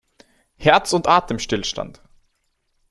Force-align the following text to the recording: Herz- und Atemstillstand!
Herz- 0.57 0.93
und 0.93 1.05
Atemstillstand! 1.07 2.01